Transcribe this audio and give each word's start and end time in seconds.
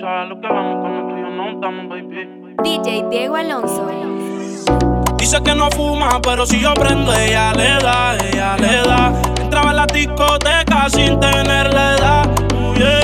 sabes 0.00 0.28
lo 0.30 0.40
que 0.40 0.48
vamos 0.48 0.78
cuando 0.80 1.08
tú 1.08 1.16
y 1.16 1.20
yo 1.20 1.28
no 1.28 1.50
estamos, 1.50 1.88
baby. 1.88 2.56
DJ 2.64 3.04
Diego 3.10 3.36
Alonso. 3.36 3.86
Dice 5.18 5.42
que 5.42 5.54
no 5.54 5.70
fuma, 5.70 6.20
pero 6.22 6.46
si 6.46 6.60
yo 6.60 6.72
prendo, 6.74 7.12
ella 7.14 7.52
le 7.52 7.78
da, 7.82 8.16
ella 8.16 8.56
le 8.56 8.82
da. 8.82 9.12
Entraba 9.40 9.70
en 9.70 9.76
la 9.76 9.86
discoteca 9.86 10.88
sin 10.88 11.20
tener 11.20 11.72
la 11.74 11.96
edad. 11.96 12.30
Uh, 12.54 12.74
yeah. 12.74 13.00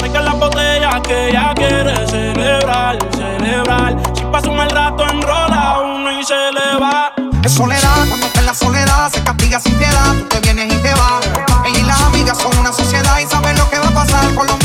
que 0.00 0.20
la 0.20 0.34
botella 0.34 1.02
que 1.02 1.30
ella 1.30 1.52
quiere 1.54 2.06
celebrar, 2.06 2.98
celebrar. 3.12 3.96
Si 4.14 4.24
pasa 4.24 4.48
un 4.48 4.56
mal 4.56 4.70
rato, 4.70 5.04
enrola 5.10 5.80
uno 5.80 6.20
y 6.20 6.24
se 6.24 6.34
le 6.34 6.78
va. 6.80 7.12
Es 7.42 7.52
soledad, 7.52 8.08
cuando 8.08 8.26
está 8.26 8.40
en 8.40 8.46
la 8.46 8.54
soledad, 8.54 9.10
se 9.10 9.22
castiga 9.24 9.58
sin 9.58 9.74
piedad. 9.74 10.14
Tú 10.14 10.26
te 10.28 10.40
vienes 10.40 10.72
y 10.72 10.76
te 10.80 10.92
vas. 10.92 11.28
Ella 11.66 11.78
y 11.78 11.82
las 11.82 12.00
amigas 12.02 12.38
son 12.38 12.56
una 12.58 12.72
sociedad 12.72 13.18
y 13.18 13.26
saben 13.26 13.56
lo 13.58 13.68
que 13.68 13.78
va 13.78 13.88
a 13.88 13.94
pasar 13.94 14.32
con 14.34 14.46
los 14.46 14.55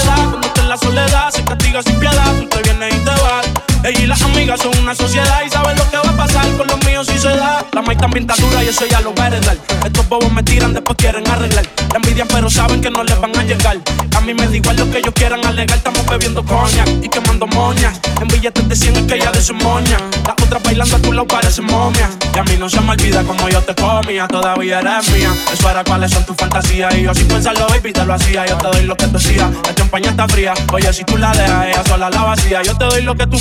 cuando 0.00 0.46
está 0.46 0.62
en 0.62 0.68
la 0.68 0.76
soledad, 0.76 1.30
se 1.30 1.44
castiga 1.44 1.82
sin 1.82 1.98
piedad. 1.98 2.34
Tú 2.38 2.48
te 2.48 2.62
vienes 2.62 2.94
y 2.94 2.98
te 2.98 3.10
vas. 3.10 3.41
Ella 3.84 4.00
y 4.00 4.06
las 4.06 4.22
amigas 4.22 4.60
son 4.60 4.76
una 4.78 4.94
sociedad 4.94 5.42
y 5.44 5.50
saben 5.50 5.76
lo 5.76 5.90
que 5.90 5.96
va 5.96 6.08
a 6.08 6.16
pasar 6.16 6.46
con 6.56 6.68
los 6.68 6.84
míos 6.86 7.06
si 7.06 7.18
se 7.18 7.28
da. 7.28 7.64
La 7.72 7.82
maíz 7.82 7.98
también 7.98 8.30
está 8.30 8.40
dura 8.40 8.62
y 8.62 8.68
eso 8.68 8.86
ya 8.86 9.00
lo 9.00 9.12
va 9.14 9.26
a. 9.26 9.32
Estos 9.32 10.08
bobos 10.08 10.30
me 10.32 10.42
tiran, 10.42 10.72
después 10.72 10.96
quieren 10.96 11.28
arreglar. 11.28 11.66
La 11.90 11.96
envidian, 11.96 12.28
pero 12.28 12.48
saben 12.48 12.80
que 12.80 12.90
no 12.90 13.02
les 13.02 13.20
van 13.20 13.36
a 13.36 13.42
llegar. 13.42 13.78
A 14.16 14.20
mí 14.20 14.34
me 14.34 14.46
da 14.46 14.56
igual 14.56 14.76
lo 14.76 14.90
que 14.90 14.98
ellos 14.98 15.12
quieran 15.14 15.44
alegar. 15.44 15.76
Estamos 15.76 16.06
bebiendo 16.06 16.44
coña 16.44 16.84
y 17.02 17.08
quemando 17.08 17.46
moñas. 17.48 17.98
En 18.20 18.28
billetes 18.28 18.68
de 18.68 18.76
100 18.76 18.96
es 18.96 19.02
que 19.04 19.14
ella 19.16 19.32
de 19.32 19.42
su 19.42 19.54
moña. 19.54 19.98
Las 20.26 20.34
otras 20.40 20.62
bailando 20.62 20.96
a 20.96 20.98
tu 21.00 21.12
lado 21.12 21.26
parecen 21.26 21.64
momia. 21.64 22.08
Y 22.34 22.38
a 22.38 22.44
mí 22.44 22.56
no 22.58 22.68
se 22.68 22.80
me 22.80 22.92
olvida 22.92 23.24
como 23.24 23.48
yo 23.48 23.60
te 23.62 23.74
comía. 23.74 24.28
Todavía 24.28 24.78
eres 24.78 25.10
mía. 25.10 25.34
Eso 25.52 25.70
era 25.70 25.82
cuáles 25.82 26.12
son 26.12 26.24
tus 26.24 26.36
fantasías. 26.36 26.94
Y 26.94 27.02
yo 27.02 27.14
sin 27.14 27.26
pensarlo, 27.26 27.66
baby, 27.68 27.92
te 27.92 28.04
lo 28.04 28.14
hacía. 28.14 28.46
Yo 28.46 28.56
te 28.58 28.68
doy 28.68 28.84
lo 28.84 28.96
que 28.96 29.06
tú 29.08 29.18
decías. 29.18 29.50
La 29.64 29.74
champaña 29.74 30.10
está 30.10 30.28
fría. 30.28 30.54
Oye, 30.72 30.92
si 30.92 31.04
tú 31.04 31.16
la 31.16 31.32
dejas, 31.32 31.66
ella 31.66 31.84
sola 31.84 32.10
la 32.10 32.22
vacía. 32.22 32.62
Yo 32.62 32.76
te 32.76 32.84
doy 32.84 33.02
lo 33.02 33.16
que 33.16 33.26
tú 33.26 33.38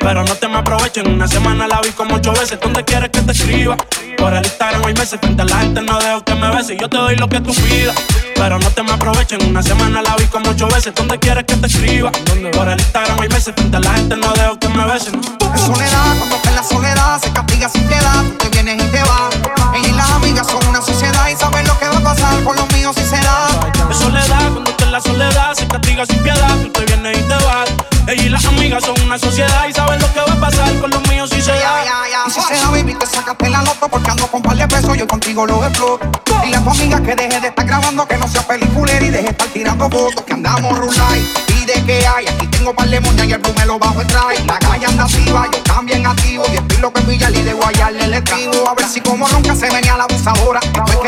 Pero 0.00 0.24
no 0.24 0.34
te 0.34 0.48
me 0.48 0.58
aprovechen. 0.58 1.08
Una 1.08 1.28
semana 1.28 1.66
la 1.66 1.80
vi 1.80 1.90
como 1.90 2.16
ocho 2.16 2.32
veces. 2.32 2.58
¿Dónde 2.60 2.84
quieres 2.84 3.10
que 3.10 3.20
te 3.22 3.32
escriba? 3.32 3.76
Por 4.18 4.34
el 4.34 4.44
Instagram 4.44 4.84
hay 4.84 4.94
meses. 4.94 5.18
Frente 5.20 5.42
a 5.42 5.44
la 5.44 5.58
gente 5.58 5.82
no 5.82 5.98
dejo 5.98 6.24
que 6.24 6.34
me 6.34 6.48
beses. 6.54 6.76
Yo 6.80 6.88
te 6.88 6.96
doy 6.96 7.16
lo 7.16 7.28
que 7.28 7.40
tú 7.40 7.52
pidas. 7.54 7.96
Pero 8.34 8.58
no 8.58 8.70
te 8.70 8.82
me 8.82 8.92
aprovechen. 8.92 9.44
Una 9.48 9.62
semana 9.62 10.02
la 10.02 10.16
vi 10.16 10.24
como 10.26 10.50
ocho 10.50 10.68
veces. 10.68 10.94
¿Dónde 10.94 11.18
quieres 11.18 11.44
que 11.44 11.56
te 11.56 11.66
escriba? 11.66 12.10
Por 12.52 12.68
el 12.68 12.78
Instagram 12.78 13.20
hay 13.20 13.28
meses. 13.28 13.54
Frente 13.54 13.76
a 13.76 13.80
la 13.80 13.92
gente 13.94 14.16
no 14.16 14.32
dejo 14.32 14.58
que 14.58 14.68
me 14.68 14.84
besen. 14.86 15.20
Es 15.54 15.60
soledad, 15.60 16.16
cuando 16.18 16.36
en 16.44 16.54
la 16.56 16.62
soledad, 16.62 17.20
se 17.20 17.32
castiga 17.32 17.68
sin 17.68 17.86
piedad. 17.86 18.22
Tú 18.24 18.36
te 18.38 18.48
vienes 18.50 18.82
y 18.82 18.88
te 18.88 19.02
vas. 19.02 19.34
Ella 19.74 19.88
y 19.88 19.92
las 19.92 20.10
amigas 20.10 20.46
son 20.46 20.66
una 20.66 20.82
sociedad 20.82 21.28
y 21.28 21.36
saben 21.36 21.66
lo 21.66 21.78
que 21.78 21.88
va 21.88 21.98
a 21.98 22.02
pasar 22.02 22.42
con 22.44 22.56
los 22.56 22.70
míos 22.72 22.94
si 22.96 23.04
se 23.04 23.16
da. 23.16 23.48
Es 23.90 23.96
soledad, 23.96 24.52
cuando 24.52 24.70
está 24.70 24.84
en 24.84 24.92
la 24.92 25.00
soledad, 25.00 25.54
se 25.54 25.66
castiga 25.68 26.06
sin 26.06 26.18
piedad. 26.22 26.56
Tú 26.62 26.68
te 26.70 26.84
vienes 26.84 27.18
y 27.18 27.22
te 27.22 27.34
vas. 27.34 27.91
Ella 28.06 28.22
y 28.22 28.28
las 28.28 28.44
amigas 28.44 28.82
son 28.84 29.00
una 29.02 29.16
sociedad 29.18 29.66
y 29.68 29.72
saben 29.72 30.00
lo 30.00 30.12
que 30.12 30.20
va 30.20 30.32
a 30.32 30.40
pasar 30.40 30.74
con 30.80 30.90
los 30.90 31.08
míos 31.08 31.30
si 31.30 31.40
se 31.40 31.52
da. 31.52 31.84
Y 32.26 32.30
si 32.30 32.40
se 32.40 32.54
da, 32.54 32.70
baby, 32.70 32.94
te 32.94 33.06
sacaste 33.06 33.48
la 33.48 33.62
loto 33.62 33.88
porque 33.88 34.10
ando 34.10 34.26
con 34.26 34.42
par 34.42 34.56
de 34.56 34.66
pesos, 34.66 34.96
yo 34.96 35.06
contigo 35.06 35.46
lo 35.46 35.64
exploto. 35.64 36.10
Dile 36.42 36.56
a 36.56 36.60
tu 36.60 36.70
amiga 36.70 37.00
que 37.00 37.14
deje 37.14 37.40
de 37.40 37.48
estar 37.48 37.64
grabando, 37.64 38.06
que 38.06 38.16
no 38.16 38.26
sea 38.26 38.42
peliculera 38.42 39.04
y 39.04 39.10
deje 39.10 39.24
de 39.24 39.30
estar 39.30 39.48
tirando 39.48 39.88
fotos, 39.88 40.24
que 40.24 40.32
andamos 40.32 40.78
rulay. 40.78 41.32
Pide 41.46 41.84
que 41.84 42.06
hay, 42.06 42.26
aquí 42.26 42.46
tengo 42.48 42.74
par 42.74 42.88
de 42.88 43.00
moñas 43.00 43.26
y 43.26 43.32
el 43.32 43.38
boom 43.38 43.54
me 43.56 43.66
lo 43.66 43.78
bajo 43.78 44.00
en 44.00 44.06
trae. 44.08 44.44
La 44.46 44.58
calle 44.58 44.86
anda 44.86 45.04
activa, 45.04 45.48
yo 45.52 45.58
también 45.62 46.04
activo. 46.04 46.44
Y 46.52 46.56
estilo 46.56 46.92
que 46.92 47.02
pilla 47.02 47.30
y 47.30 47.42
de 47.42 47.52
guayarle 47.52 48.04
el 48.04 48.14
estribo. 48.14 48.68
A 48.68 48.74
ver 48.74 48.88
si 48.88 49.00
como 49.00 49.28
nunca 49.28 49.54
se 49.54 49.70
venía 49.70 49.96
la 49.96 50.04
abusadora. 50.04 50.60
Después 50.60 50.98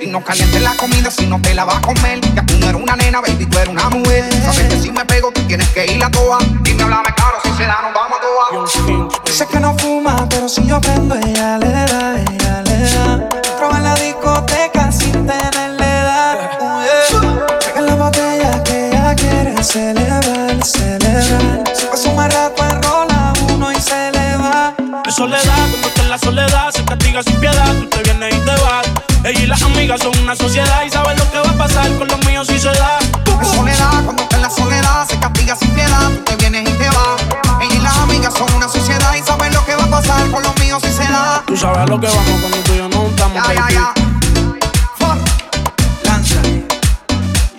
Y 0.00 0.06
no 0.06 0.22
calientes 0.22 0.62
la 0.62 0.74
comida 0.76 1.10
si 1.10 1.26
no 1.26 1.40
te 1.40 1.54
la 1.54 1.64
vas 1.64 1.76
a 1.76 1.80
comer. 1.80 2.20
Que 2.20 2.42
tú 2.42 2.54
no 2.58 2.68
eres 2.68 2.80
una 2.80 2.96
nena, 2.96 3.20
baby, 3.20 3.46
tú 3.46 3.58
eres 3.58 3.68
una 3.68 3.90
mujer. 3.90 4.24
Sabes 4.42 4.68
que 4.68 4.80
si 4.80 4.90
me 4.90 5.04
pego, 5.04 5.30
tú 5.30 5.42
tienes 5.42 5.68
que 5.70 5.86
ir 5.86 6.02
a 6.02 6.10
toa. 6.10 6.38
Dime, 6.62 6.82
háblame 6.82 7.14
claro, 7.14 7.38
si 7.42 7.50
se 7.50 7.64
da, 7.64 7.80
nos 7.82 7.94
vamos 7.94 8.18
a 8.18 8.22
toa. 8.22 9.08
Dice 9.24 9.46
que 9.46 9.60
no 9.60 9.76
fuma, 9.78 10.26
pero 10.28 10.48
si 10.48 10.66
yo 10.66 10.80
prendo, 10.80 11.14
ella 11.16 11.58
le 11.58 11.68
da, 11.68 12.20
ella 12.20 12.62
le 12.62 12.90
da. 12.90 13.28
Proba 13.58 13.76
en 13.76 13.84
la 13.84 13.94
discoteca 13.96 14.90
sin 14.90 15.12
tenerle 15.12 15.84
edad. 15.84 16.38
Pega 17.60 17.80
la 17.80 17.94
botella 17.94 18.62
que 18.64 18.88
ella 18.88 19.14
quiere 19.14 19.62
celebrar, 19.62 20.64
celebrar. 20.64 21.64
Se 21.74 21.86
pasa 21.86 22.08
un 22.08 22.30
rato 22.30 22.64
enrola 22.64 23.32
uno 23.50 23.72
y 23.72 23.80
se 23.80 24.12
le 24.12 24.36
va. 24.36 24.74
Es 25.06 25.14
soledad, 25.14 25.68
cuando 25.70 25.88
está 25.88 26.02
en 26.02 26.10
la 26.10 26.18
soledad, 26.18 26.70
se 26.70 26.84
castiga 26.84 27.22
sin 27.22 27.40
piedad. 27.40 27.74
Amigas 29.86 30.00
son 30.00 30.24
una 30.24 30.34
sociedad 30.34 30.84
y 30.84 30.90
saben 30.90 31.16
lo 31.16 31.30
que 31.30 31.38
va 31.38 31.48
a 31.48 31.58
pasar 31.58 31.88
con 31.96 32.08
los 32.08 32.26
míos 32.26 32.48
si 32.48 32.58
se 32.58 32.72
da. 32.72 32.98
Es 33.40 33.48
soledad, 33.48 34.04
cuando 34.04 34.24
está 34.24 34.36
en 34.36 34.42
la 34.42 34.50
soledad, 34.50 35.06
se 35.08 35.16
castiga 35.16 35.54
sin 35.54 35.70
piedad. 35.70 36.10
Tú 36.10 36.24
te 36.24 36.36
vienes 36.36 36.68
y 36.68 36.72
te 36.72 36.88
vas. 36.88 37.22
Ella 37.60 37.74
y 37.76 37.78
las 37.78 37.96
amigas 37.98 38.34
son 38.34 38.52
una 38.54 38.68
sociedad 38.68 39.14
y 39.14 39.22
saben 39.22 39.54
lo 39.54 39.64
que 39.64 39.76
va 39.76 39.84
a 39.84 39.90
pasar 39.90 40.28
con 40.32 40.42
los 40.42 40.58
míos 40.58 40.82
si 40.82 40.90
se 40.90 41.04
da. 41.04 41.40
Tú 41.46 41.56
sabes 41.56 41.88
lo 41.88 42.00
que 42.00 42.08
vamos 42.08 42.40
cuando 42.40 42.56
tú 42.64 42.72
y 42.72 42.78
yo 42.78 42.88
no 42.88 43.06
estamos, 43.06 43.46
Ya, 43.46 43.54
ya, 43.54 43.70
ya. 43.70 43.94
Fuck. 44.98 45.18
Lanza. 46.02 46.42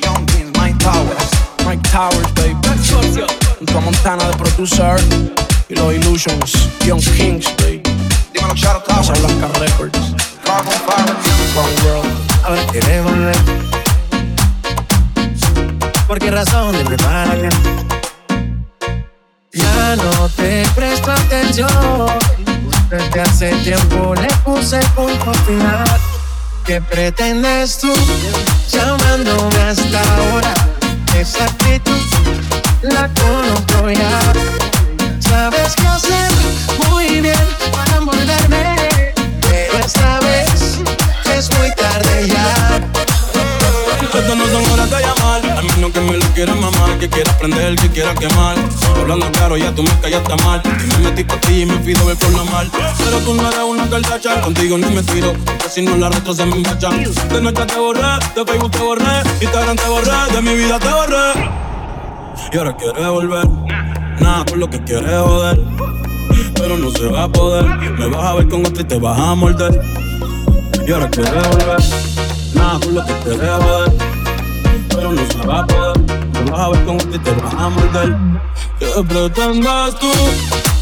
Young 0.03 0.25
Kings, 0.25 0.59
Mike 0.59 0.77
Towers. 0.83 1.29
Mike 1.65 1.89
Towers, 1.89 2.33
baby. 2.33 2.57
Junto 3.59 3.77
a 3.77 3.81
Montana 3.81 4.27
de 4.27 4.35
producer 4.35 4.99
y 5.69 5.75
los 5.75 5.93
Illusions. 5.93 6.69
Young 6.85 6.99
Kings, 6.99 7.55
baby. 7.55 7.83
Dímelo, 8.33 8.53
Shadow 8.53 8.83
Casa 8.83 9.13
Towers. 9.13 9.37
Blanca 9.37 9.59
Records. 9.59 10.26
One 10.57 11.75
World. 11.83 12.11
A 12.43 12.49
ver, 12.49 12.65
¿quieres 12.67 13.03
volver? 13.03 13.37
¿Por 16.07 16.19
qué 16.19 16.31
razón 16.31 16.73
de? 16.73 16.97
Ya 19.53 19.95
no 19.97 20.29
te 20.29 20.65
presto 20.75 21.11
atención. 21.11 22.07
Desde 22.89 23.21
hace 23.21 23.51
tiempo 23.63 24.15
le 24.15 24.27
puse 24.45 24.79
punto 24.95 25.33
final. 25.45 25.85
¿Qué 26.65 26.81
pretendes 26.81 27.79
tú 27.79 27.93
llamándome 28.71 29.61
hasta 29.61 30.01
ahora? 30.15 30.53
Esa 31.15 31.45
actitud 31.45 32.01
la 32.81 33.09
conozco 33.13 33.91
ya. 33.91 34.19
Sabes 35.19 35.75
qué 35.75 35.87
hacer 35.87 36.31
muy 36.89 37.21
bien 37.21 37.47
para 37.71 37.97
envolverme, 37.97 38.76
esta 39.87 40.19
vez 40.19 40.81
es 41.33 41.49
muy 41.57 41.71
tarde 41.75 42.27
ya. 42.27 42.81
Estas 44.01 44.35
no 44.35 44.45
son 44.47 44.71
horas 44.71 44.89
de 44.89 44.99
llamar. 44.99 45.59
A 45.59 45.61
mí 45.61 45.69
no 45.79 45.91
que 45.91 46.01
me 46.01 46.17
lo 46.17 46.25
quiera 46.33 46.53
mamar, 46.55 46.97
que 46.99 47.07
quiera 47.07 47.31
aprender, 47.31 47.75
que 47.77 47.89
quiera 47.89 48.13
quemar. 48.15 48.57
Hablando 48.99 49.31
claro, 49.31 49.55
ya 49.55 49.73
tú 49.73 49.83
me 49.83 49.99
callaste 50.01 50.35
mal. 50.43 50.61
Me 50.65 51.09
metí 51.09 51.23
por 51.23 51.39
ti 51.39 51.61
y 51.61 51.65
me 51.65 51.77
pido 51.77 52.05
ver 52.05 52.17
por 52.17 52.31
lo 52.31 52.43
mal. 52.45 52.69
Pero 52.97 53.19
tú 53.19 53.33
no 53.35 53.47
eres 53.47 53.59
una 53.59 53.89
cartacha, 53.89 54.41
contigo 54.41 54.77
no 54.77 54.89
me 54.89 55.03
tiro. 55.03 55.33
Que 55.63 55.69
si 55.69 55.81
no 55.83 55.95
la 55.95 56.09
retro 56.09 56.33
se 56.33 56.45
me 56.45 56.57
enganchan. 56.57 57.03
De 57.29 57.41
noche 57.41 57.65
te 57.65 57.79
borré, 57.79 58.01
de 58.35 58.45
Facebook 58.45 58.71
te 58.71 58.79
borré, 58.79 59.21
Instagram 59.39 59.77
te 59.77 59.87
borré, 59.87 60.33
de 60.33 60.41
mi 60.41 60.55
vida 60.55 60.79
te 60.79 60.89
borré. 60.89 61.49
Y 62.51 62.57
ahora 62.57 62.75
quieres 62.75 63.07
volver, 63.07 63.47
nada 64.19 64.43
por 64.43 64.57
lo 64.57 64.69
que 64.69 64.83
quieres 64.83 65.17
joder. 65.21 66.06
Pero 66.55 66.77
no 66.77 66.91
se 66.91 67.07
va 67.07 67.23
a 67.23 67.27
poder, 67.27 67.65
me 67.97 68.07
vas 68.07 68.25
a 68.25 68.33
ver 68.35 68.47
con 68.49 68.65
otro 68.65 68.81
y 68.81 68.85
te 68.85 68.99
vas 68.99 69.19
a 69.19 69.35
morder. 69.35 69.81
Y 70.85 70.91
ahora 70.91 71.09
quieres 71.09 71.33
volver, 71.49 71.79
nada 72.53 72.79
por 72.79 72.93
lo 72.93 73.05
que 73.05 73.13
quieres 73.23 73.49
joder. 73.61 73.91
Pero 74.89 75.11
no 75.13 75.21
se 75.31 75.47
va 75.47 75.59
a 75.59 75.67
poder, 75.67 75.99
me 76.33 76.51
vas 76.51 76.59
a 76.59 76.69
ver 76.69 76.85
con 76.85 76.95
otro 76.95 77.15
y 77.15 77.19
te 77.19 77.31
vas 77.31 77.53
a 77.53 77.69
morder. 77.69 78.15
¿Qué 78.79 79.03
pretendes 79.07 79.95
tú 79.99 80.11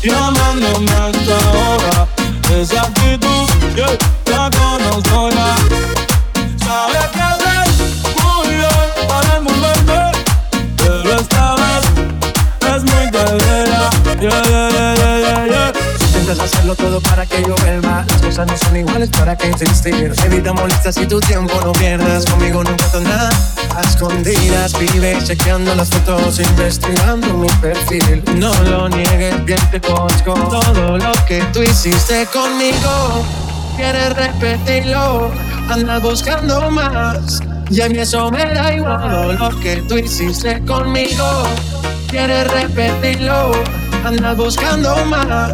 llamándome 0.03 0.91
hasta 0.91 1.38
ahora? 1.50 2.07
Esa 2.53 2.81
actitud, 2.81 3.47
yeah, 3.75 3.97
la 4.30 4.50
conozco 4.51 5.30
ya. 5.30 5.56
Sabes 6.63 7.07
qué 7.13 7.25
hacerlo 16.45 16.75
todo 16.75 17.01
para 17.01 17.25
que 17.25 17.42
yo 17.42 17.56
vuelva. 17.56 18.06
Las 18.07 18.21
cosas 18.21 18.47
no 18.47 18.57
son 18.57 18.77
iguales, 18.77 19.09
¿para 19.09 19.36
qué 19.36 19.47
insistir? 19.47 20.13
Evita 20.25 20.53
molestias 20.53 20.97
y 20.97 21.07
tu 21.07 21.19
tiempo 21.19 21.53
no 21.63 21.71
pierdas. 21.74 22.25
Conmigo 22.25 22.63
nunca 22.63 22.86
nada. 23.01 23.30
A 23.75 23.81
escondidas, 23.81 24.77
vive 24.80 25.18
chequeando 25.24 25.75
las 25.75 25.89
fotos, 25.89 26.39
investigando 26.39 27.33
mi 27.33 27.50
perfil. 27.62 28.24
No 28.36 28.53
lo 28.63 28.88
niegues, 28.89 29.44
bien 29.44 29.59
te 29.71 29.81
conozco. 29.81 30.33
Todo 30.33 30.97
lo 30.97 31.12
que 31.27 31.42
tú 31.51 31.62
hiciste 31.62 32.27
conmigo, 32.27 33.25
quieres 33.75 34.13
repetirlo. 34.13 35.31
Andas 35.69 36.01
buscando 36.01 36.69
más. 36.71 37.42
Y 37.69 37.81
a 37.81 37.89
mí 37.89 37.97
eso 37.97 38.30
me 38.31 38.45
da 38.45 38.74
igual. 38.74 39.01
Todo 39.09 39.33
lo 39.33 39.59
que 39.59 39.77
tú 39.88 39.97
hiciste 39.97 40.63
conmigo, 40.63 41.44
quieres 42.07 42.47
repetirlo. 42.51 43.51
Andas 44.06 44.38
buscando 44.38 45.03
más. 45.06 45.53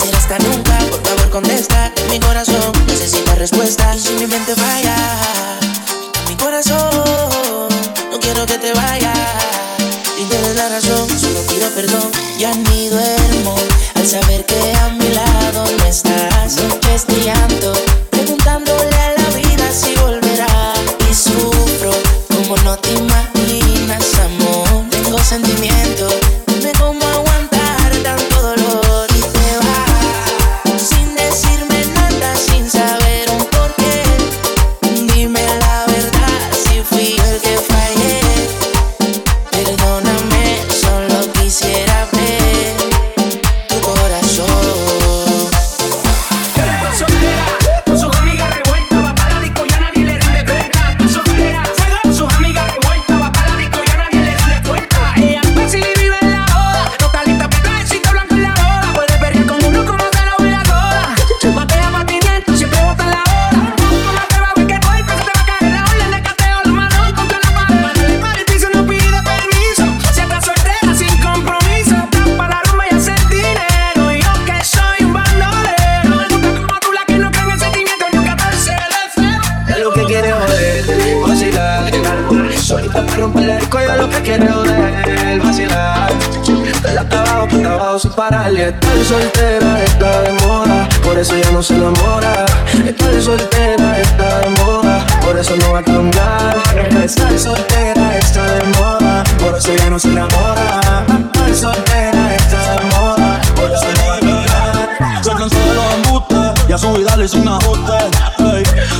Será 0.00 0.18
hasta 0.18 0.38
nunca, 0.38 0.78
por 0.90 1.02
favor 1.02 1.30
contesta. 1.30 1.92
Mi 2.08 2.18
corazón 2.18 2.72
necesita 2.86 3.34
respuesta. 3.34 3.94
Y 3.94 4.00
si 4.00 4.12
mi 4.14 4.26
mente 4.26 4.54
falla, 4.54 4.96
mi 6.28 6.36
corazón, 6.36 7.68
no 8.10 8.18
quiero 8.20 8.46
que 8.46 8.58
te 8.58 8.72
vayas. 8.72 9.18
Y 10.18 10.24
tienes 10.24 10.56
la 10.56 10.68
razón, 10.68 11.08
solo 11.18 11.40
pido 11.46 11.68
perdón. 11.70 12.10
Ya 12.38 12.54
ni 12.54 12.88
duermo 12.88 13.19
soltera 89.10 89.82
está 89.82 90.22
de 90.22 90.32
moda, 90.46 90.88
por 91.02 91.18
eso 91.18 91.36
ya 91.36 91.50
no 91.50 91.60
se 91.62 91.74
enamora. 91.74 92.46
Estar 92.86 93.20
soltera 93.20 93.98
está 93.98 94.38
de 94.38 94.50
moda, 94.62 95.04
por 95.24 95.36
eso 95.36 95.56
no 95.56 95.72
va 95.72 95.80
a 95.80 95.82
cambiar. 95.82 96.56
Estar 97.02 97.36
soltera 97.36 98.16
está 98.18 98.44
de 98.54 98.64
moda, 98.78 99.24
por 99.40 99.56
eso 99.56 99.74
ya 99.74 99.90
no 99.90 99.98
se 99.98 100.08
enamora. 100.08 101.04
Estar 101.08 101.54
soltera 101.56 102.34
está 102.36 102.60
de 102.72 102.80
moda, 102.94 103.40
por 103.56 103.70
eso 103.72 103.86
no 103.96 104.06
va 104.06 104.14
a 104.14 104.20
cambiar. 104.20 105.24
Se 105.24 105.30
cansó 105.30 105.58
de 105.58 105.74
los 105.74 105.94
embustes 105.94 106.68
y 106.68 106.72
a 106.72 106.78
su 106.78 106.92
vida 106.92 107.16
le 107.16 107.24
hizo 107.24 107.38
un 107.38 107.48
ajuste. 107.48 107.98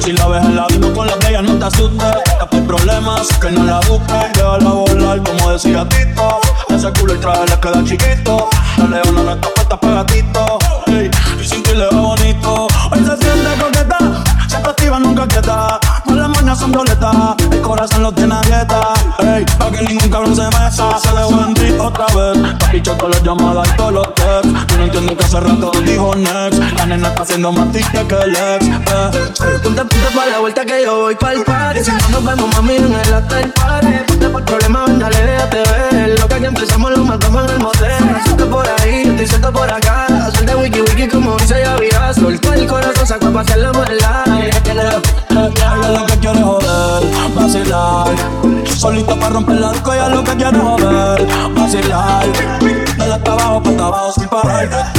Si 0.03 0.13
la 0.13 0.27
ves 0.27 0.45
en 0.45 0.57
la 0.57 0.67
disco 0.67 0.93
con 0.93 1.07
la 1.07 1.15
playa, 1.21 1.41
no 1.41 1.55
te 1.57 1.67
asustes. 1.67 2.17
Ya 2.41 2.47
tus 2.47 2.61
problemas, 2.63 3.29
que 3.41 3.51
no 3.53 3.63
la 3.63 3.79
busques. 3.89 4.33
Déjala 4.35 4.71
volar, 4.71 5.23
como 5.23 5.53
decía 5.53 5.89
Tito. 5.89 6.41
Ese 6.81 6.91
culo 6.99 7.13
el 7.13 7.21
traje 7.21 7.45
le 7.45 7.61
queda 7.61 7.85
chiquito. 7.85 8.49
La 8.79 8.87
leona 8.87 9.23
no 9.23 9.33
está 9.35 9.49
puesta 9.55 9.79
pegatito. 9.79 10.59
Ey, 10.87 11.11
y 11.39 11.47
sin 11.47 11.63
ti 11.63 11.75
le 11.75 11.85
va 11.85 12.01
bonito. 12.01 12.69
Hoy 12.91 12.99
se 13.01 13.17
siente 13.19 13.51
coqueta, 13.61 13.99
siempre 14.49 14.71
activa, 14.71 14.99
nunca 14.99 15.27
quieta. 15.27 15.79
Con 16.07 16.19
las 16.19 16.31
mañas 16.31 16.59
son 16.59 16.73
violetas, 16.73 17.37
corazón 17.71 18.03
lo 18.03 18.13
tiene 18.13 18.35
a 18.35 18.41
dieta. 18.41 18.95
Ey, 19.21 19.45
pa' 19.57 19.71
que 19.71 19.83
ningún 19.85 20.11
cabrón 20.11 20.35
se 20.35 20.43
meta. 20.43 20.99
Se 20.99 21.09
dejó 21.15 21.45
en 21.47 21.55
ti 21.55 21.71
otra 21.79 22.07
vez. 22.07 22.57
Pa' 22.59 22.71
pichar 22.73 22.99
todas 22.99 23.15
las 23.15 23.23
llamadas 23.23 23.69
y 23.69 23.77
todos 23.77 23.93
los 23.93 24.15
texts. 24.15 24.67
Yo 24.69 24.77
no 24.77 24.85
entiendo 24.85 25.17
que 25.17 25.25
hace 25.25 25.41
rato 25.41 25.71
dijo 25.85 26.15
next. 26.17 26.59
La 26.77 26.87
nena 26.87 27.09
está 27.09 27.23
haciendo 27.23 27.53
más 27.53 27.71
tica 27.71 28.09
que 28.09 28.15
el 28.17 28.31
ex. 28.31 28.67
Eh. 28.67 29.61
Ponte, 29.63 29.83
ponte 29.83 30.09
pa' 30.17 30.27
la 30.27 30.39
vuelta 30.41 30.65
que 30.65 30.83
yo 30.83 31.03
voy 31.03 31.15
pa'l 31.15 31.45
party 31.45 31.85
Si 31.85 31.91
no 31.93 32.09
nos 32.11 32.25
vemos, 32.25 32.55
mami, 32.57 32.77
en 32.77 32.93
el 32.93 33.15
after 33.15 33.53
party 33.55 33.89
Ponte 34.07 34.29
por 34.29 34.45
problema, 34.45 34.85
ven, 34.87 34.99
dale, 34.99 35.23
déjate 35.23 35.57
ver 35.57 36.19
Lo 36.19 36.29
que 36.29 36.35
aquí 36.35 36.45
empezamos 36.47 36.91
lo 36.91 37.05
matamos 37.05 37.45
en 37.45 37.51
el 37.51 37.59
motel 37.61 38.05
Suelto 38.25 38.51
por 38.51 38.69
ahí, 38.69 39.05
yo 39.05 39.11
estoy 39.13 39.27
suelto 39.27 39.53
por 39.53 39.71
acá 39.71 40.07
Suelta 40.35 40.57
wiki 40.57 40.81
wiki 40.81 41.09
como 41.09 41.37
dice 41.37 41.61
ya 41.63 41.77
vida 41.77 42.13
Suelto 42.15 42.53
el 42.53 42.67
corazón, 42.67 43.07
saco 43.07 43.31
pa' 43.31 43.41
hacer 43.41 43.59
la 43.59 43.73
maldad 43.73 44.25
Ella 44.43 45.01
lo 45.31 46.07
que 46.07 46.19
quiere 46.19 46.43
joder, 46.43 47.03
Solita 48.65 49.15
para 49.17 49.31
romper 49.31 49.61
la 49.61 49.73
disco, 49.73 49.93
ella 49.93 50.09
lo 50.09 50.25
que 50.25 50.37
quiere 50.37 50.59
joder, 50.59 51.27
vacilar. 51.55 52.27
Dale 52.97 53.13
hasta 53.13 53.33
abajo, 53.33 53.63
pa' 53.63 53.71
hasta 53.71 53.87
abajo 53.87 54.13
sin 54.13 54.29
parar 54.29 54.90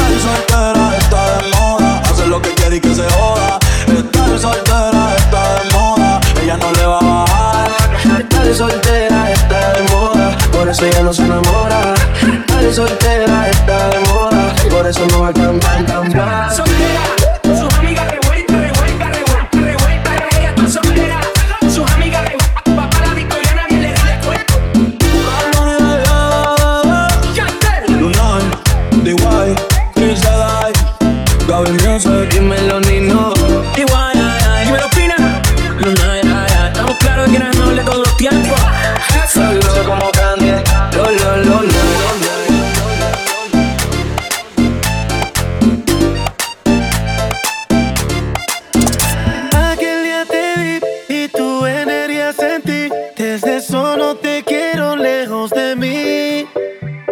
lejos 55.02 55.52
de 55.52 55.76
mí. 55.76 56.48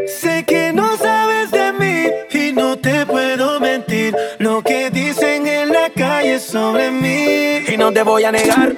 Sé 0.08 0.46
que 0.46 0.72
no 0.74 0.96
sabes 0.98 1.52
de 1.52 1.74
mí 1.74 2.12
y 2.32 2.54
no 2.54 2.78
te 2.78 3.06
puedo 3.06 3.60
mentir. 3.60 4.16
Lo 4.38 4.62
que 4.62 4.90
dicen 4.90 5.48
en 5.48 5.70
la 5.70 5.90
calle 5.90 6.40
sobre 6.40 6.92
mí. 6.92 7.66
Y 7.74 7.78
no 7.78 7.92
te 7.92 8.04
voy 8.04 8.24
a 8.24 8.32
negar 8.32 8.76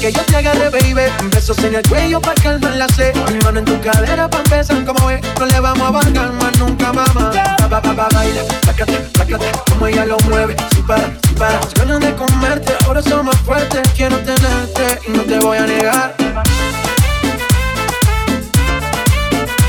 Que 0.00 0.12
yo 0.12 0.20
te 0.22 0.36
agarre, 0.36 0.68
baby. 0.68 0.94
Besos 1.32 1.58
en 1.64 1.74
el 1.74 1.82
cuello 1.88 2.20
para 2.20 2.40
calmar 2.40 2.76
la 2.76 2.86
sed. 2.88 3.14
Mi 3.32 3.38
mano 3.38 3.60
en 3.60 3.64
tu 3.64 3.80
cadera 3.80 4.28
para 4.28 4.44
empezar, 4.44 4.84
como 4.84 5.06
ve. 5.06 5.20
No 5.38 5.46
le 5.46 5.58
vamos 5.58 5.88
a 5.88 5.90
bajar 5.90 6.32
más 6.34 6.58
nunca, 6.58 6.92
mamá. 6.92 7.32
Ba, 7.32 7.66
ba, 7.68 7.80
ba, 7.80 7.92
ba, 7.92 8.08
baila, 8.12 8.42
sácate, 8.64 9.08
sácate. 9.16 9.50
Como 9.70 9.86
ella 9.86 10.04
lo 10.04 10.18
mueve, 10.28 10.54
sin 10.74 10.86
parar, 10.86 11.10
sin 11.26 11.34
parar. 11.36 11.60
Las 11.64 11.74
ganas 11.74 12.00
de 12.00 12.14
comerte, 12.14 12.72
ahora 12.84 13.00
son 13.02 13.24
más 13.24 13.38
fuertes. 13.38 13.80
Quiero 13.96 14.18
tenerte 14.18 15.00
y 15.08 15.10
no 15.12 15.22
te 15.22 15.38
voy 15.40 15.56
a 15.56 15.66
negar. 15.66 16.14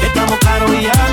Estamos 0.03 0.39
claros 0.39 0.71
ya. 0.81 1.06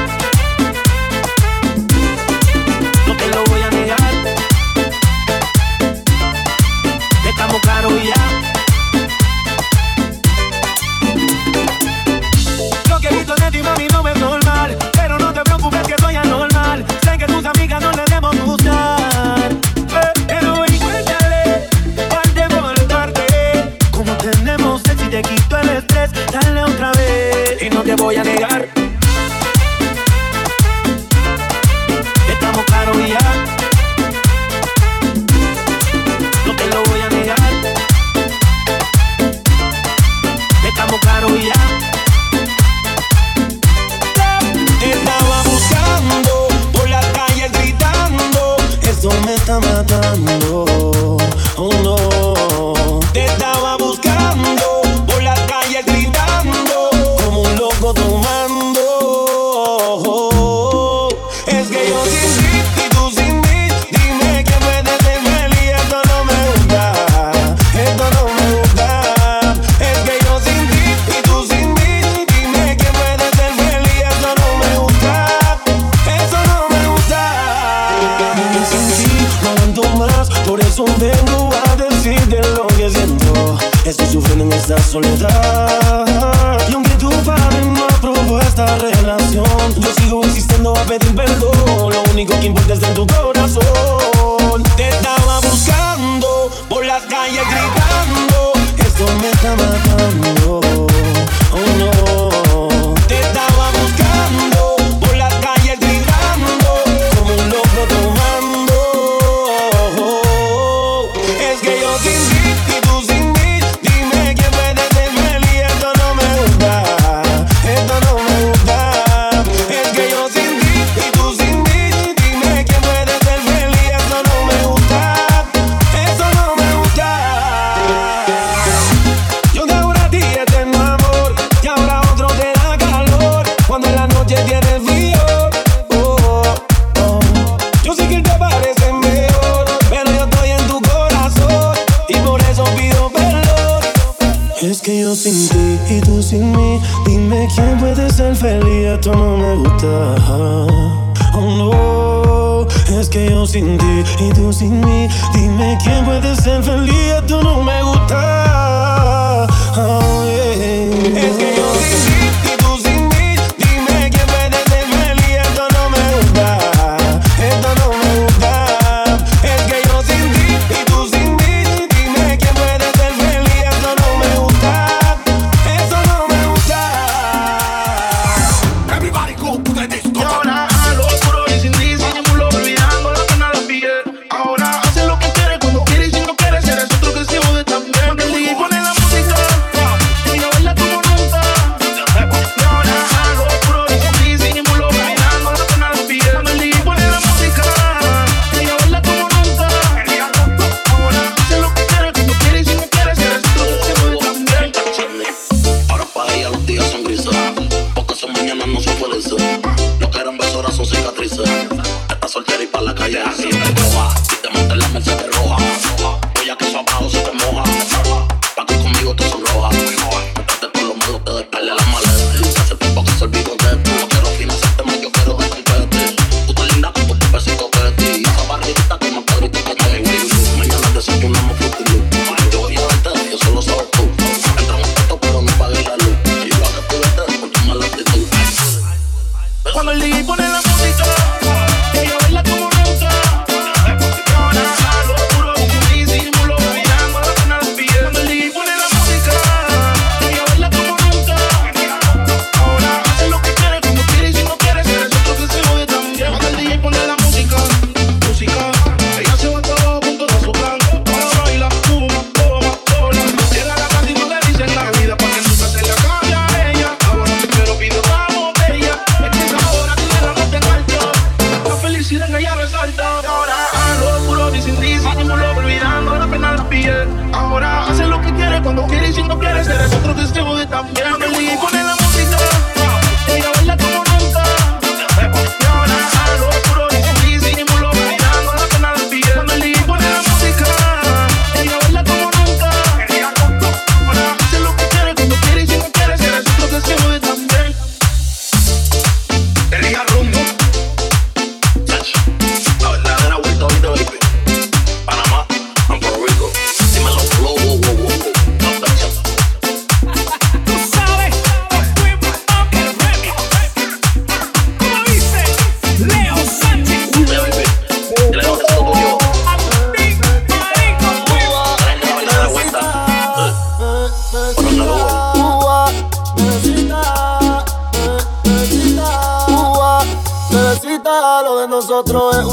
cuando 278.75 278.93
quieres 278.93 279.17
y 279.17 279.23
no 279.23 279.39
quieres, 279.39 279.69
eres 279.69 279.95
otro 279.95 280.15
testigo 280.15 280.57
de 280.57 280.67
también. 280.67 281.07
Me 281.19 281.29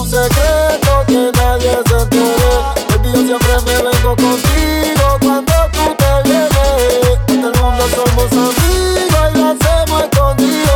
un 0.02 0.10
secreto 0.10 1.04
que 1.06 1.32
nadie 1.38 1.78
se 1.88 1.98
entere. 2.02 2.52
Baby, 2.90 3.12
yo 3.30 3.38
siempre 3.38 3.54
me 3.66 3.76
vengo 3.84 4.16
contigo 4.16 5.18
cuando 5.22 5.54
tú 5.74 5.96
te 5.96 6.30
vienes. 6.30 7.20
En 7.28 7.44
el 7.44 7.54
mundo 7.62 7.84
somos 7.96 8.32
amigos 8.32 9.26
y 9.32 9.38
lo 9.38 9.50
hacemos 9.50 10.04
escondido. 10.04 10.76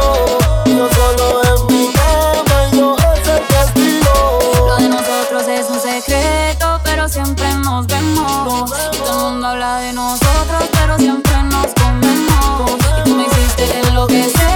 Yo 0.65 0.89
solo 0.93 1.25
en 1.43 1.75
mi 1.75 1.91
cama 1.93 2.69
y 2.71 2.77
yo 2.77 2.95
es 2.95 3.27
el 3.27 3.47
castigo. 3.47 4.13
Lo 4.67 4.75
de 4.77 4.89
nosotros 4.89 5.47
es 5.47 5.69
un 5.71 5.79
secreto, 5.79 6.79
pero 6.83 7.09
siempre 7.09 7.51
nos 7.55 7.87
vemos. 7.87 8.71
Y 8.93 8.97
todo 8.97 9.27
el 9.27 9.33
mundo 9.33 9.47
habla 9.47 9.79
de 9.79 9.93
nosotros, 9.93 10.63
pero 10.71 10.97
siempre 10.97 11.33
nos 11.43 11.73
comemos. 11.73 12.71
Y 12.99 13.09
tú 13.09 13.15
me 13.15 13.23
hiciste 13.23 13.79
enloquecer. 13.87 14.54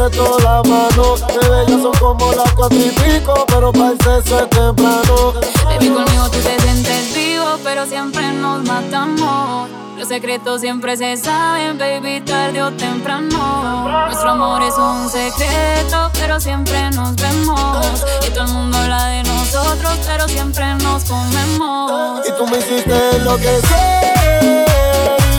Aprieto 0.00 0.38
la 0.40 0.62
mano. 0.62 1.16
Bebé, 1.28 1.64
ya 1.68 1.78
son 1.80 1.92
como 1.98 2.32
las 2.32 2.52
cuatro 2.52 2.78
y 2.78 2.90
pico, 2.90 3.44
pero 3.48 3.72
para 3.72 3.90
el 3.92 3.98
sexo 3.98 4.40
es 4.40 4.50
temprano. 4.50 5.34
Baby, 5.64 5.88
conmigo 5.90 6.30
tú 6.30 6.38
te 6.38 6.60
sientes 6.60 7.14
vivo, 7.14 7.58
pero 7.62 7.86
siempre 7.86 8.32
nos 8.32 8.64
matamos. 8.64 9.68
Los 9.98 10.08
secretos 10.08 10.62
siempre 10.62 10.96
se 10.96 11.16
saben, 11.16 11.76
baby, 11.76 12.22
tarde 12.22 12.62
o 12.62 12.72
temprano. 12.72 14.06
Nuestro 14.06 14.30
amor 14.30 14.62
es 14.62 14.74
un 14.78 15.08
secreto, 15.10 16.10
pero 16.14 16.40
siempre 16.40 16.90
nos 16.92 17.14
vemos. 17.16 18.04
Y 18.26 18.30
todo 18.30 18.44
el 18.44 18.52
mundo 18.52 18.78
habla 18.78 19.06
de 19.06 19.22
nosotros, 19.24 19.98
pero 20.06 20.26
siempre 20.26 20.74
nos 20.76 21.04
comemos. 21.04 22.26
Y 22.26 22.32
tú 22.32 22.46
me 22.46 22.58
hiciste 22.58 23.16
enloquecer. 23.16 24.64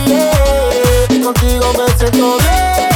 yeah. 0.06 1.06
Y 1.08 1.20
contigo 1.20 1.66
me 1.76 1.98
siento 1.98 2.36
bien. 2.38 2.91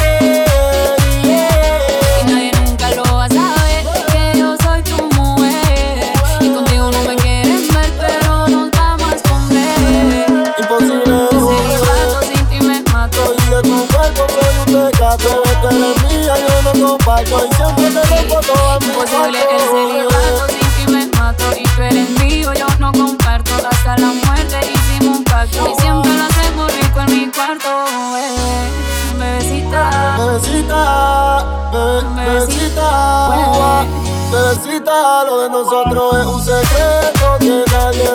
Comparto. 17.07 17.47
Y 17.47 17.55
siempre 17.55 17.91
te 17.91 18.07
rompo 18.17 18.41
todas 18.41 18.81
mis 18.81 18.89
Imposible 18.89 19.39
el 19.39 19.61
celibato 19.61 20.47
sin 20.49 20.87
ti 20.87 20.93
me 20.93 21.07
mato 21.19 21.45
Y 21.57 21.63
tú 21.63 21.83
eres 21.83 22.11
mío, 22.21 22.53
yo 22.55 22.67
no 22.79 22.93
comparto 22.93 23.51
Hasta 23.71 23.97
la 23.99 24.07
muerte 24.09 24.59
hicimos 24.75 25.19
un 25.19 25.25
pacto 25.25 25.69
Y 25.71 25.81
siempre 25.81 26.13
lo 26.13 26.25
hacemos 26.25 26.73
rico 26.75 27.01
en 27.01 27.15
mi 27.15 27.31
cuarto 27.31 27.69
bebé, 28.13 29.39
Bebecita. 29.39 30.17
Bebecita, 30.19 31.45
be- 31.73 32.23
bebecita, 32.23 33.29
ua, 33.57 33.85
bebecita, 34.31 35.25
lo 35.25 35.41
de 35.43 35.51
nosotros 35.51 36.17
es 36.21 36.27
un 36.27 36.45
secreto 36.45 37.37
que 37.41 37.65
nadie 37.73 38.11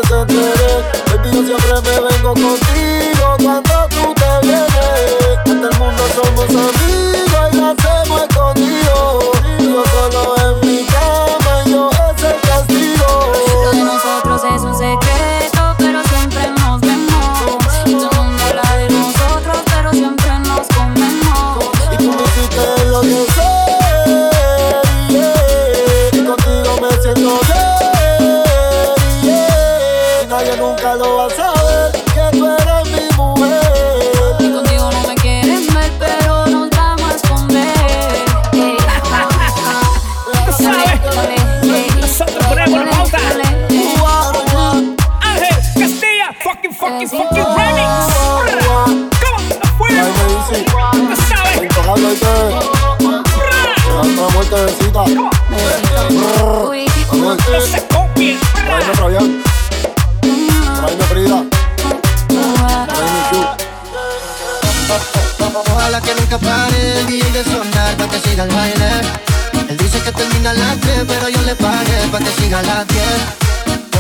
Uy, 54.52 54.58
Vamos, 54.92 55.32
No 57.14 57.38
se 57.62 57.88
copien. 57.88 58.38
tráeme 58.54 58.94
Fabián, 58.96 59.42
tráeme 60.22 61.04
Frida, 61.06 61.46
tráeme 62.86 63.22
Chu. 63.30 63.40
Ojalá 65.72 66.02
que 66.02 66.14
nunca 66.16 66.38
pare 66.38 67.00
el 67.00 67.08
DJ 67.08 67.32
de 67.32 67.44
sonar 67.46 67.96
pa' 67.96 68.10
que 68.10 68.20
siga 68.20 68.44
el 68.44 68.54
baile. 68.54 68.92
Él 69.70 69.78
dice 69.78 70.02
que 70.02 70.12
termina 70.12 70.50
a 70.50 70.54
las 70.54 70.82
10, 70.82 71.06
pero 71.08 71.30
yo 71.30 71.42
le 71.44 71.56
pagué 71.56 72.08
pa' 72.12 72.20
que 72.20 72.32
siga 72.42 72.60
a 72.60 72.64
las 72.64 72.86
10. 72.90 73.06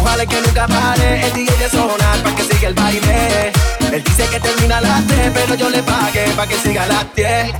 Ojalá 0.02 0.26
que 0.26 0.42
nunca 0.42 0.68
pare 0.68 1.28
el 1.28 1.34
DJ 1.34 1.58
de 1.58 1.70
sonar 1.70 2.24
pa' 2.24 2.36
que 2.36 2.44
siga 2.44 2.68
el 2.70 2.74
baile. 2.74 3.52
Él 3.92 4.04
dice 4.04 4.28
que 4.28 4.40
termina 4.40 4.78
a 4.78 4.82
las 4.82 5.08
3, 5.08 5.32
pero 5.34 5.56
yo 5.56 5.70
le 5.70 5.84
pagué 5.84 6.26
pa' 6.36 6.48
que 6.48 6.58
siga 6.58 6.84
a 6.84 6.88
las 6.88 7.06
10. 7.16 7.54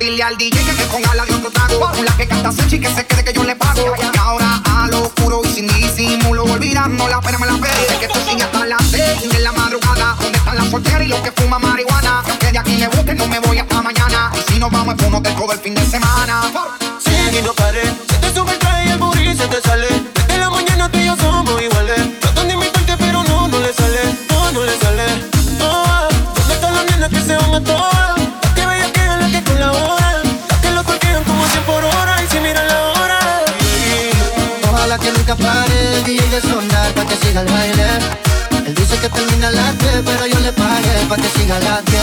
Dile 0.00 0.22
al 0.22 0.36
DJ 0.38 0.64
que 0.64 0.72
me 0.72 0.84
ponga 0.84 1.14
la 1.14 1.26
de 1.26 1.34
otro 1.34 1.50
trago 1.50 1.78
Con 1.78 2.04
la 2.06 2.16
que 2.16 2.26
canta 2.26 2.50
Sechi 2.50 2.80
que 2.80 2.88
se 2.88 3.04
quede 3.04 3.22
que 3.22 3.32
yo 3.34 3.44
le 3.44 3.54
pago 3.54 3.94
Y 3.98 4.18
ahora 4.18 4.62
a 4.64 4.86
lo 4.90 5.02
oscuro 5.02 5.42
y 5.44 5.48
sin 5.48 5.66
disimulo 5.66 6.44
Olvidando 6.44 7.06
la 7.06 7.20
pena 7.20 7.38
me 7.38 7.46
la 7.46 7.52
pego 7.52 7.98
Que 7.98 8.06
esto 8.06 8.18
sigue 8.26 8.42
hasta 8.42 8.64
las 8.64 8.82
seis 8.90 9.30
de 9.30 9.38
la 9.40 9.52
madrugada 9.52 10.16
Donde 10.18 10.38
están 10.38 10.56
las 10.56 10.70
solteras 10.70 11.02
y 11.02 11.08
los 11.08 11.20
que 11.20 11.32
fuman 11.32 11.60
marihuana 11.60 12.22
Que 12.24 12.30
aunque 12.30 12.52
de 12.52 12.58
aquí 12.58 12.76
me 12.78 12.88
busquen 12.88 13.16
no 13.18 13.26
me 13.26 13.40
voy 13.40 13.58
hasta 13.58 13.82
mañana 13.82 14.32
Y 14.34 14.52
si 14.52 14.58
nos 14.58 14.70
vamos 14.70 14.94
es 14.98 15.06
uno 15.06 15.20
del 15.20 15.34
todo 15.34 15.52
el 15.52 15.58
fin 15.58 15.74
de 15.74 15.84
semana 15.84 16.50
Sigue 16.98 17.40
y 17.40 17.42
no 17.42 17.52
pare. 17.52 17.82
Se 18.08 18.16
te 18.20 18.34
sube 18.34 18.52
el 18.52 18.58
traje 18.58 18.88
y 18.88 18.90
el 18.92 18.98
booty 18.98 19.36
se 19.36 19.48
te 19.48 19.60
sale. 19.60 20.19
Que 35.36 35.42
pare 35.44 35.96
el 35.96 36.04
DJ 36.04 36.28
de 36.28 36.40
sonar 36.40 36.92
pa' 36.94 37.04
que 37.04 37.16
siga 37.16 37.42
el 37.42 37.46
baile. 37.46 37.88
Él 38.66 38.74
dice 38.74 38.96
que 38.98 39.08
termina 39.08 39.48
a 39.48 39.50
las 39.52 39.78
10, 39.78 40.02
pero 40.04 40.26
yo 40.26 40.40
le 40.40 40.52
pagué 40.52 40.94
pa' 41.08 41.16
que 41.16 41.28
siga 41.38 41.56
a 41.56 41.60
las 41.60 41.84
10. 41.84 42.02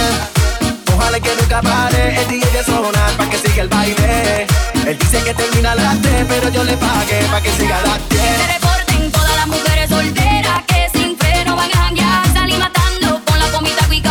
Ojalá 0.96 1.20
que 1.20 1.36
nunca 1.40 1.62
pare 1.62 2.22
el 2.22 2.28
DJ 2.30 2.50
de 2.52 2.64
sonar 2.64 3.12
pa' 3.18 3.30
que 3.30 3.38
siga 3.38 3.64
el 3.64 3.68
baile. 3.68 4.48
Él 4.86 4.98
dice 4.98 5.22
que 5.26 5.34
termina 5.34 5.72
a 5.74 5.76
las 5.76 6.02
3, 6.02 6.26
pero 6.30 6.50
yo 6.50 6.64
le 6.64 6.78
pagué 6.78 7.20
pa' 7.32 7.42
que 7.42 7.52
siga 7.52 7.78
a 7.80 7.82
las 7.88 8.10
10. 8.10 8.22
Se 8.22 8.48
reporten 8.54 9.12
todas 9.12 9.36
las 9.36 9.48
mujeres 9.48 9.90
solteras 9.90 10.64
que 10.70 10.90
sin 10.94 11.18
freno 11.18 11.56
van 11.58 11.72
a 11.74 11.78
janguear, 11.84 12.34
salir 12.34 12.60
matando 12.60 13.22
con 13.26 13.40
la 13.40 13.48
comida 13.52 13.82
y 13.92 14.02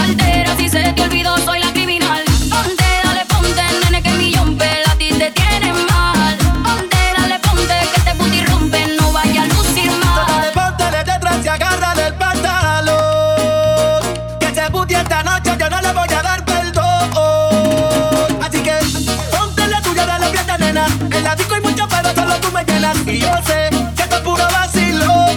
y 23.07 23.19
yo 23.19 23.33
sé 23.47 23.71
que 23.97 24.03
esto 24.03 24.17
es 24.17 24.23
puro 24.23 24.45
vacilón. 24.53 25.37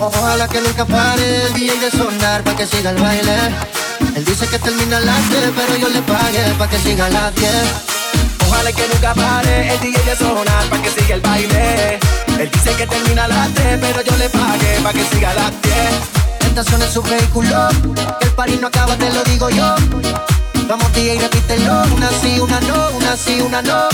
Ojalá 0.00 0.48
que 0.48 0.60
nunca 0.60 0.84
pare 0.84 1.46
el 1.46 1.54
día 1.54 1.74
de 1.74 1.90
sonar 1.90 2.42
para 2.44 2.56
que 2.56 2.66
siga 2.66 2.90
el 2.90 2.96
baile. 2.96 3.36
Él 4.14 4.24
dice 4.24 4.46
que 4.46 4.58
termina 4.58 4.96
a 4.98 5.00
las 5.00 5.30
10, 5.30 5.52
pero 5.56 5.76
yo 5.76 5.88
le 5.88 6.02
pagué 6.02 6.54
para 6.58 6.70
que 6.70 6.78
siga 6.78 7.06
a 7.06 7.10
las 7.10 7.34
10. 7.34 7.50
Ojalá 8.48 8.72
que 8.72 8.86
nunca 8.92 9.14
pare 9.14 9.74
el 9.74 9.80
día 9.80 10.00
de 10.06 10.16
sonar 10.16 10.64
para 10.70 10.82
que 10.82 10.90
siga 10.90 11.14
el 11.16 11.20
baile. 11.20 11.98
Él 12.38 12.50
dice 12.52 12.72
que 12.74 12.86
termina 12.86 13.24
a 13.24 13.28
las 13.28 13.48
pero 13.80 14.00
yo 14.02 14.16
le 14.16 14.28
pagué 14.30 14.80
para 14.82 14.92
que 14.92 15.04
siga 15.12 15.30
a 15.30 15.34
las 15.34 15.50
10. 15.62 15.74
Tentación 16.38 16.82
en 16.82 16.92
su 16.92 17.02
vehículo, 17.02 17.68
que 18.20 18.26
el 18.26 18.32
parís 18.32 18.60
no 18.60 18.68
acaba, 18.68 18.96
te 18.96 19.12
lo 19.12 19.22
digo 19.24 19.50
yo. 19.50 19.74
Vamos 20.68 20.92
día 20.92 21.14
y 21.14 21.18
repítelo, 21.18 21.82
una 21.96 22.10
sí, 22.20 22.38
una 22.40 22.60
no, 22.60 22.90
una 22.90 23.16
sí, 23.16 23.40
una 23.40 23.62
no. 23.62 23.88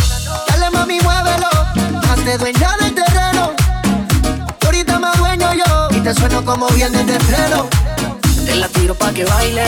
Dale 0.54 0.70
mami, 0.70 1.00
muévelo. 1.00 1.48
Hazte 2.08 2.38
dueña 2.38 2.76
del 2.80 2.94
terreno. 2.94 3.52
Ahorita 4.64 5.00
más 5.00 5.18
dueño 5.18 5.52
yo. 5.52 5.88
Y 5.90 6.00
te 6.00 6.14
sueno 6.14 6.44
como 6.44 6.68
viernes 6.68 7.04
de 7.08 7.18
freno. 7.18 7.66
Te 8.44 8.54
la 8.54 8.68
tiro 8.68 8.94
pa' 8.94 9.10
que 9.12 9.24
baile, 9.24 9.64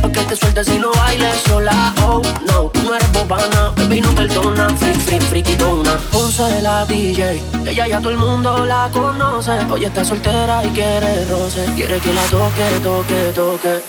pa' 0.00 0.12
que 0.12 0.20
te 0.20 0.36
sueltes 0.36 0.68
y 0.68 0.78
no 0.78 0.92
bailes 0.92 1.34
sola. 1.48 1.92
Oh 2.06 2.22
no, 2.46 2.70
tú 2.70 2.82
no 2.84 2.94
eres 2.94 3.10
bobana, 3.12 3.72
baby 3.76 4.02
no 4.02 4.14
perdona, 4.14 4.68
free, 4.76 4.94
free, 4.94 5.20
friquitona. 5.20 5.98
Ponce 6.12 6.44
de 6.44 6.62
la 6.62 6.84
DJ, 6.84 7.42
ella 7.66 7.88
ya 7.88 7.98
todo 7.98 8.10
el 8.10 8.18
mundo 8.18 8.64
la 8.66 8.88
conoce. 8.92 9.52
Hoy 9.68 9.84
está 9.84 10.04
soltera 10.04 10.64
y 10.64 10.68
quiere 10.68 11.24
roce, 11.24 11.64
quiere 11.74 11.98
que 11.98 12.12
la 12.12 12.22
toque, 12.26 12.66
toque, 12.84 13.32
toque. 13.34 13.82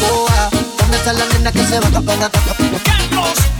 Boa, 0.00 0.48
¿dónde 0.78 0.96
está 0.96 1.12
la 1.12 1.24
nena 1.26 1.52
que 1.52 1.66
se 1.66 1.78
va 1.78 1.88
a 1.88 1.90
tapar? 1.90 2.30
¡Carlos! 2.84 3.51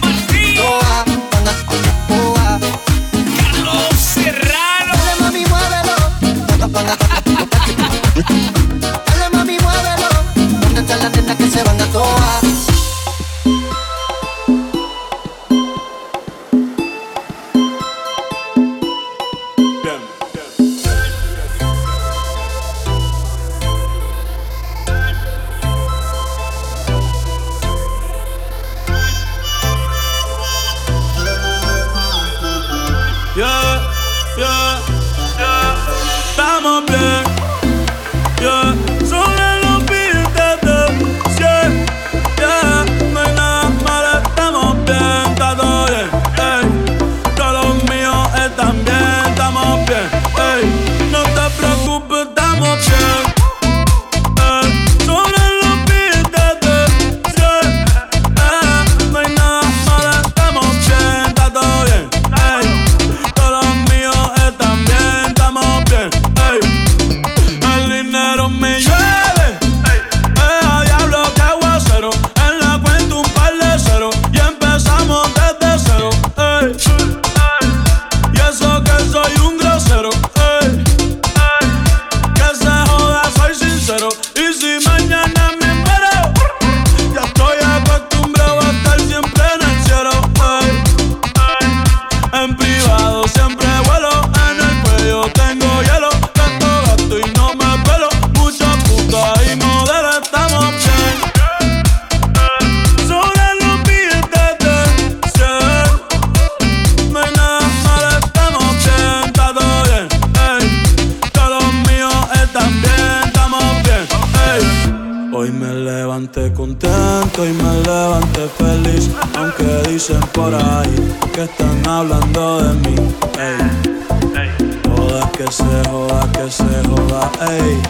dicen 120.03 120.21
por 120.33 120.53
ahí 120.53 121.17
que 121.33 121.45
están 121.45 121.87
hablando 121.87 122.61
de 122.61 122.75
mí. 122.75 122.97
Ey, 123.39 124.43
ey. 124.43 124.81
Joda 124.97 125.31
que 125.31 125.47
se 125.53 125.89
joda, 125.91 126.29
que 126.33 126.51
se 126.51 126.65
joda, 126.89 127.31
ey, 127.49 127.81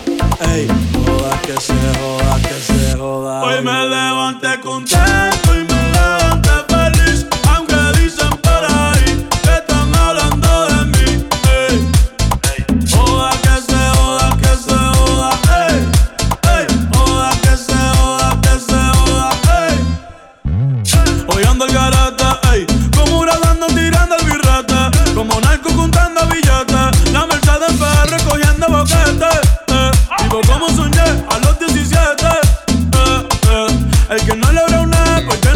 ey. 0.51 0.69
Joda 0.93 1.41
que 1.41 1.59
se 1.59 1.73
joda. 1.73 2.12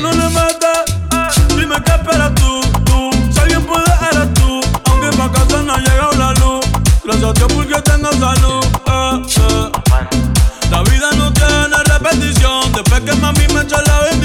no 0.00 0.12
le 0.12 0.28
mata. 0.30 0.84
Dime 1.56 1.76
qué 1.84 1.92
esperas 1.92 2.34
tú, 2.34 2.60
tú. 2.84 3.10
Si 3.32 3.40
alguien 3.40 3.64
puede, 3.64 3.84
eres 4.12 4.32
tú. 4.34 4.60
Aunque 4.90 5.16
pa' 5.16 5.30
casa 5.32 5.62
no 5.62 5.74
ha 5.74 5.78
llegado 5.78 6.12
la 6.12 6.32
luz. 6.34 6.64
Gracias 7.04 7.42
a 7.42 7.48
porque 7.48 7.80
tengo 7.82 8.12
salud. 8.12 8.64
Eh, 8.86 9.22
eh. 9.38 9.70
La 10.70 10.82
vida 10.82 11.10
no 11.16 11.32
tiene 11.32 11.76
repetición. 11.84 12.72
Después 12.72 13.00
que 13.02 13.14
mami 13.14 13.46
me 13.54 13.62
echa 13.62 13.82
la 13.82 14.00
vida. 14.00 14.15